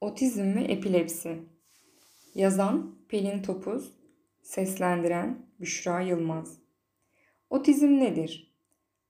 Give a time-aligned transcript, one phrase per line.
[0.00, 1.38] Otizm ve Epilepsi
[2.34, 3.92] Yazan Pelin Topuz
[4.42, 6.58] Seslendiren Büşra Yılmaz
[7.50, 8.56] Otizm nedir?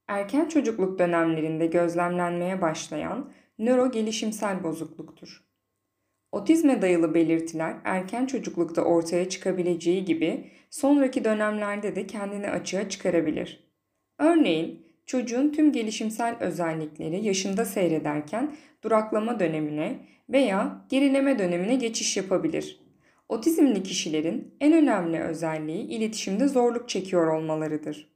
[0.09, 5.45] Erken çocukluk dönemlerinde gözlemlenmeye başlayan nöro gelişimsel bozukluktur.
[6.33, 13.73] Otizme dayalı belirtiler erken çocuklukta ortaya çıkabileceği gibi sonraki dönemlerde de kendini açığa çıkarabilir.
[14.19, 18.57] Örneğin çocuğun tüm gelişimsel özellikleri yaşında seyrederken
[18.87, 19.99] duraklama dönemine
[20.29, 22.81] veya gerileme dönemine geçiş yapabilir.
[23.29, 28.13] Otizmli kişilerin en önemli özelliği iletişimde zorluk çekiyor olmalarıdır.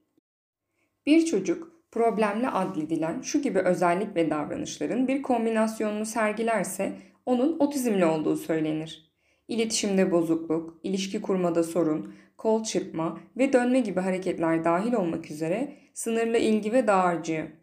[1.06, 6.92] Bir çocuk problemli adledilen şu gibi özellik ve davranışların bir kombinasyonunu sergilerse
[7.26, 9.12] onun otizmli olduğu söylenir.
[9.48, 16.38] İletişimde bozukluk, ilişki kurmada sorun, kol çırpma ve dönme gibi hareketler dahil olmak üzere sınırlı
[16.38, 17.59] ilgi ve dağarcığı.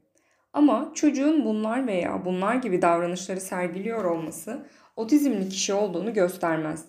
[0.58, 4.66] Ama çocuğun bunlar veya bunlar gibi davranışları sergiliyor olması
[4.96, 6.86] otizmli kişi olduğunu göstermez.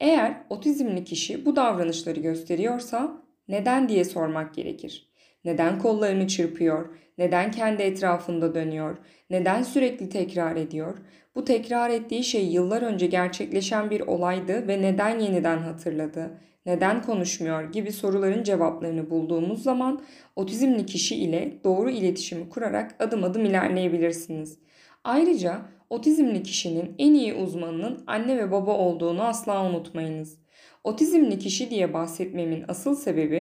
[0.00, 5.10] Eğer otizmli kişi bu davranışları gösteriyorsa neden diye sormak gerekir.
[5.44, 6.96] Neden kollarını çırpıyor?
[7.18, 8.96] Neden kendi etrafında dönüyor?
[9.30, 10.98] Neden sürekli tekrar ediyor?
[11.34, 16.40] Bu tekrar ettiği şey yıllar önce gerçekleşen bir olaydı ve neden yeniden hatırladı?
[16.66, 20.02] Neden konuşmuyor gibi soruların cevaplarını bulduğumuz zaman
[20.36, 24.58] otizmli kişi ile doğru iletişimi kurarak adım adım ilerleyebilirsiniz.
[25.04, 30.38] Ayrıca otizmli kişinin en iyi uzmanının anne ve baba olduğunu asla unutmayınız.
[30.84, 33.38] Otizmli kişi diye bahsetmemin asıl sebebi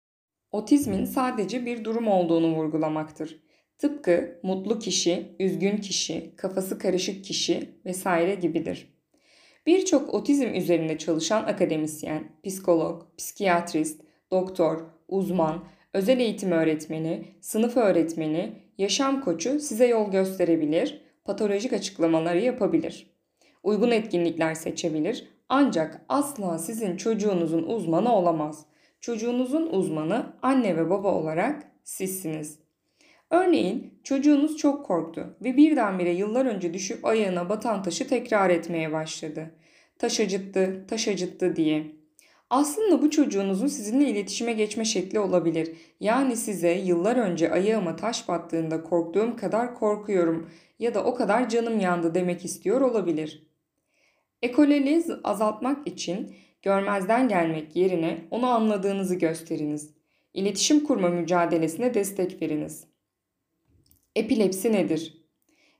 [0.51, 3.48] otizmin sadece bir durum olduğunu vurgulamaktır.
[3.79, 8.93] Tıpkı mutlu kişi, üzgün kişi, kafası karışık kişi vesaire gibidir.
[9.65, 15.63] Birçok otizm üzerinde çalışan akademisyen, psikolog, psikiyatrist, doktor, uzman,
[15.93, 23.09] özel eğitim öğretmeni, sınıf öğretmeni, yaşam koçu size yol gösterebilir, patolojik açıklamaları yapabilir.
[23.63, 28.65] Uygun etkinlikler seçebilir ancak asla sizin çocuğunuzun uzmanı olamaz.
[29.01, 32.68] Çocuğunuzun uzmanı anne ve baba olarak sizsiniz.
[33.29, 39.51] Örneğin çocuğunuz çok korktu ve birdenbire yıllar önce düşüp ayağına batan taşı tekrar etmeye başladı.
[39.99, 41.99] Taş acıttı, taş acıttı diye.
[42.49, 45.71] Aslında bu çocuğunuzun sizinle iletişime geçme şekli olabilir.
[45.99, 51.79] Yani size yıllar önce ayağıma taş battığında korktuğum kadar korkuyorum ya da o kadar canım
[51.79, 53.47] yandı demek istiyor olabilir.
[54.41, 59.93] Ekoleli azaltmak için görmezden gelmek yerine onu anladığınızı gösteriniz.
[60.33, 62.88] İletişim kurma mücadelesine destek veriniz.
[64.19, 65.13] Epilepsi nedir?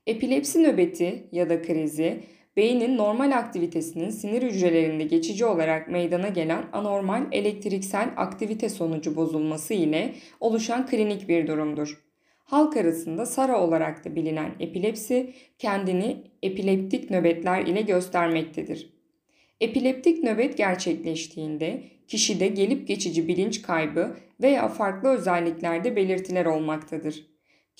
[0.06, 2.20] Epilepsi nöbeti ya da krizi
[2.56, 10.14] beynin normal aktivitesinin sinir hücrelerinde geçici olarak meydana gelen anormal elektriksel aktivite sonucu bozulması ile
[10.40, 12.04] oluşan klinik bir durumdur.
[12.44, 18.90] Halk arasında SARA olarak da bilinen epilepsi kendini epileptik nöbetler ile göstermektedir.
[19.60, 27.30] Epileptik nöbet gerçekleştiğinde kişide gelip geçici bilinç kaybı veya farklı özelliklerde belirtiler olmaktadır.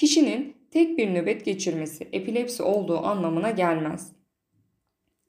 [0.01, 4.13] Kişinin tek bir nöbet geçirmesi epilepsi olduğu anlamına gelmez.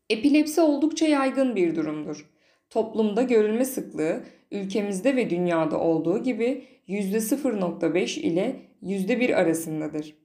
[0.09, 2.30] Epilepsi oldukça yaygın bir durumdur.
[2.70, 10.16] Toplumda görülme sıklığı ülkemizde ve dünyada olduğu gibi %0.5 ile %1 arasındadır.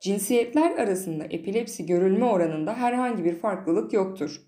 [0.00, 4.42] Cinsiyetler arasında epilepsi görülme oranında herhangi bir farklılık yoktur.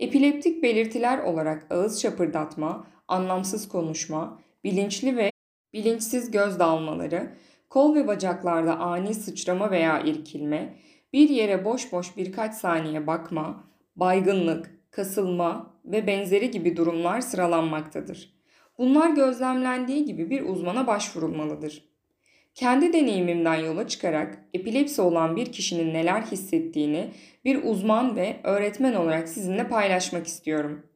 [0.00, 5.30] Epileptik belirtiler olarak ağız şapırdatma, anlamsız konuşma, bilinçli ve
[5.72, 7.30] bilinçsiz göz dalmaları,
[7.72, 10.74] kol ve bacaklarda ani sıçrama veya irkilme,
[11.12, 13.64] bir yere boş boş birkaç saniye bakma,
[13.96, 18.34] baygınlık, kasılma ve benzeri gibi durumlar sıralanmaktadır.
[18.78, 21.88] Bunlar gözlemlendiği gibi bir uzmana başvurulmalıdır.
[22.54, 27.10] Kendi deneyimimden yola çıkarak epilepsi olan bir kişinin neler hissettiğini
[27.44, 30.86] bir uzman ve öğretmen olarak sizinle paylaşmak istiyorum.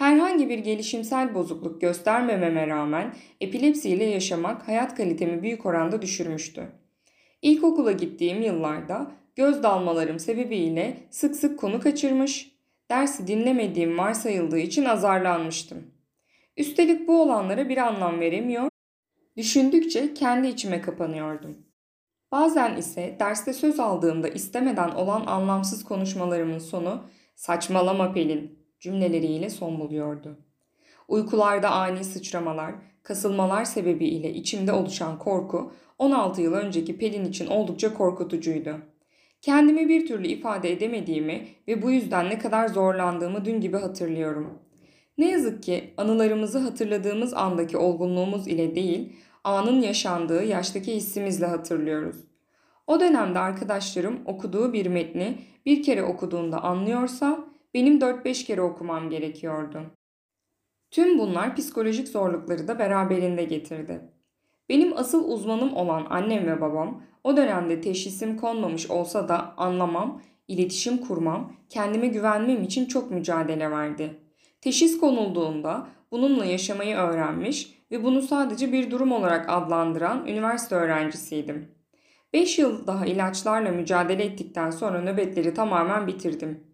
[0.00, 6.72] Herhangi bir gelişimsel bozukluk göstermememe rağmen epilepsiyle yaşamak hayat kalitemi büyük oranda düşürmüştü.
[7.42, 12.52] İlkokula gittiğim yıllarda göz dalmalarım sebebiyle sık sık konu kaçırmış,
[12.90, 15.78] dersi dinlemediğim varsayıldığı için azarlanmıştım.
[16.56, 18.68] Üstelik bu olanlara bir anlam veremiyor,
[19.36, 21.58] düşündükçe kendi içime kapanıyordum.
[22.32, 27.04] Bazen ise derste söz aldığımda istemeden olan anlamsız konuşmalarımın sonu
[27.36, 30.36] saçmalama Pelin cümleleriyle son buluyordu.
[31.08, 38.76] Uykularda ani sıçramalar, kasılmalar sebebiyle içimde oluşan korku 16 yıl önceki Pelin için oldukça korkutucuydu.
[39.40, 44.58] Kendimi bir türlü ifade edemediğimi ve bu yüzden ne kadar zorlandığımı dün gibi hatırlıyorum.
[45.18, 49.12] Ne yazık ki anılarımızı hatırladığımız andaki olgunluğumuz ile değil,
[49.44, 52.16] anın yaşandığı yaştaki hissimizle hatırlıyoruz.
[52.86, 59.82] O dönemde arkadaşlarım okuduğu bir metni bir kere okuduğunda anlıyorsa Benim 4-5 kere okumam gerekiyordu.
[60.90, 64.00] Tüm bunlar psikolojik zorlukları da beraberinde getirdi.
[64.68, 70.98] Benim asıl uzmanım olan annem ve babam o dönemde teşhisim konmamış olsa da anlamam, iletişim
[70.98, 74.20] kurmam, kendime güvenmem için çok mücadele verdi.
[74.60, 81.68] Teşhis konulduğunda bununla yaşamayı öğrenmiş ve bunu sadece bir durum olarak adlandıran üniversite öğrencisiydim.
[82.32, 86.69] 5 yıl daha ilaçlarla mücadele ettikten sonra nöbetleri tamamen bitirdim.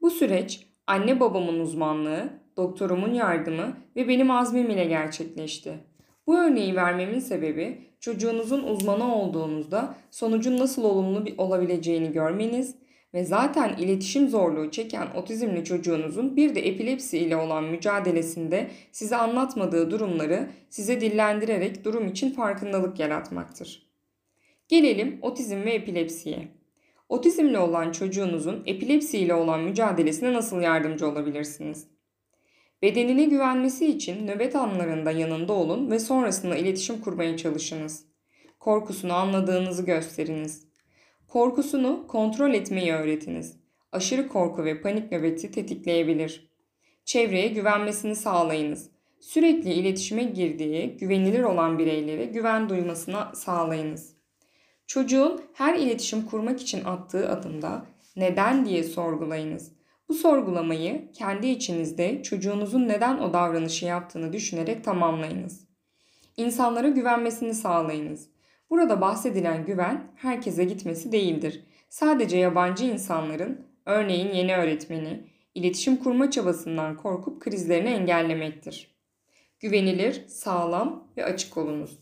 [0.00, 5.74] Bu süreç anne babamın uzmanlığı, doktorumun yardımı ve benim azmim ile gerçekleşti.
[6.26, 12.74] Bu örneği vermemin sebebi çocuğunuzun uzmanı olduğunuzda sonucun nasıl olumlu olabileceğini görmeniz
[13.14, 19.90] ve zaten iletişim zorluğu çeken otizmli çocuğunuzun bir de epilepsi ile olan mücadelesinde size anlatmadığı
[19.90, 23.90] durumları size dillendirerek durum için farkındalık yaratmaktır.
[24.68, 26.59] Gelelim otizm ve epilepsiye.
[27.10, 31.86] Otizmli olan çocuğunuzun epilepsi ile olan mücadelesine nasıl yardımcı olabilirsiniz?
[32.82, 38.04] Bedenine güvenmesi için nöbet anlarında yanında olun ve sonrasında iletişim kurmaya çalışınız.
[38.58, 40.68] Korkusunu anladığınızı gösteriniz.
[41.28, 43.56] Korkusunu kontrol etmeyi öğretiniz.
[43.92, 46.50] Aşırı korku ve panik nöbeti tetikleyebilir.
[47.04, 48.90] Çevreye güvenmesini sağlayınız.
[49.20, 54.19] Sürekli iletişime girdiği, güvenilir olan bireylere güven duymasına sağlayınız.
[54.90, 59.72] Çocuğun her iletişim kurmak için attığı adımda neden diye sorgulayınız.
[60.08, 65.68] Bu sorgulamayı kendi içinizde çocuğunuzun neden o davranışı yaptığını düşünerek tamamlayınız.
[66.36, 68.28] İnsanlara güvenmesini sağlayınız.
[68.70, 71.64] Burada bahsedilen güven herkese gitmesi değildir.
[71.88, 78.96] Sadece yabancı insanların, örneğin yeni öğretmeni, iletişim kurma çabasından korkup krizlerini engellemektir.
[79.60, 81.98] Güvenilir, sağlam ve açık olunuz.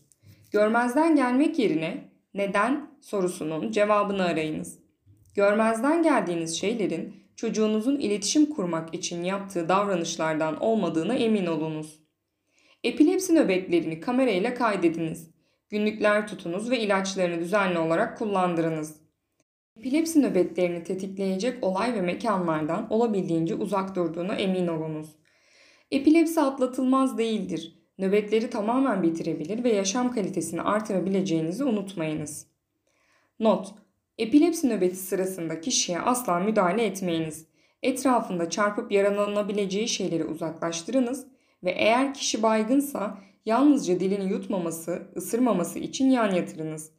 [0.51, 4.79] Görmezden gelmek yerine neden sorusunun cevabını arayınız.
[5.35, 11.99] Görmezden geldiğiniz şeylerin çocuğunuzun iletişim kurmak için yaptığı davranışlardan olmadığına emin olunuz.
[12.83, 15.31] Epilepsi nöbetlerini kamerayla kaydediniz.
[15.69, 19.01] Günlükler tutunuz ve ilaçlarını düzenli olarak kullandırınız.
[19.77, 25.15] Epilepsi nöbetlerini tetikleyecek olay ve mekanlardan olabildiğince uzak durduğuna emin olunuz.
[25.91, 27.78] Epilepsi atlatılmaz değildir.
[27.99, 32.47] Nöbetleri tamamen bitirebilir ve yaşam kalitesini artırabileceğinizi unutmayınız.
[33.39, 33.73] Not:
[34.17, 37.45] Epilepsi nöbeti sırasında kişiye asla müdahale etmeyiniz.
[37.83, 41.27] Etrafında çarpıp yaralanabileceği şeyleri uzaklaştırınız
[41.63, 46.91] ve eğer kişi baygınsa yalnızca dilini yutmaması, ısırmaması için yan yatırınız.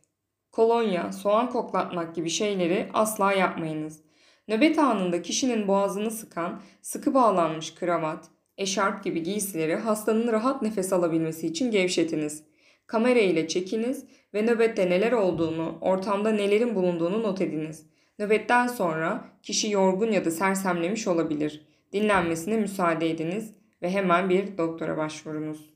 [0.52, 4.00] Kolonya, soğan koklatmak gibi şeyleri asla yapmayınız.
[4.48, 8.28] Nöbet anında kişinin boğazını sıkan, sıkı bağlanmış kravat,
[8.60, 12.42] eşarp gibi giysileri hastanın rahat nefes alabilmesi için gevşetiniz.
[12.86, 14.04] Kamera ile çekiniz
[14.34, 17.86] ve nöbette neler olduğunu, ortamda nelerin bulunduğunu not ediniz.
[18.18, 21.66] Nöbetten sonra kişi yorgun ya da sersemlemiş olabilir.
[21.92, 25.70] Dinlenmesine müsaade ediniz ve hemen bir doktora başvurunuz.